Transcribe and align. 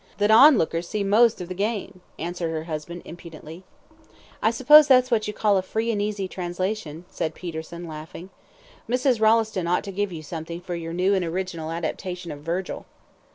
"That 0.17 0.31
onlookers 0.31 0.87
see 0.87 1.03
most 1.03 1.41
of 1.41 1.47
the 1.47 1.53
game," 1.53 2.01
answered 2.17 2.49
her 2.49 2.63
husband, 2.63 3.03
impudently. 3.05 3.63
"I 4.41 4.49
suppose 4.49 4.87
that's 4.87 5.11
what 5.11 5.27
you 5.27 5.31
call 5.35 5.57
a 5.57 5.61
free 5.61 5.91
and 5.91 6.01
easy 6.01 6.27
translation," 6.27 7.05
said 7.07 7.35
Peterson, 7.35 7.87
laughing. 7.87 8.31
"Mrs. 8.89 9.21
Rolleston 9.21 9.67
ought 9.67 9.83
to 9.83 9.91
give 9.91 10.11
you 10.11 10.23
something 10.23 10.59
for 10.59 10.73
your 10.73 10.91
new 10.91 11.13
and 11.13 11.23
original 11.23 11.69
adaptation 11.69 12.31
of 12.31 12.39
Virgil." 12.39 12.87